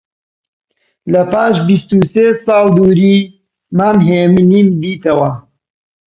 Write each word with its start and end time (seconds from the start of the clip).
لە 1.11 1.21
پاش 1.31 1.55
بیست 1.69 1.89
و 1.97 2.01
سێ 2.13 2.25
ساڵ 2.45 2.65
دووری، 2.75 3.15
مام 3.77 3.97
هێمنیم 4.07 4.67
دیتەوە 4.81 5.31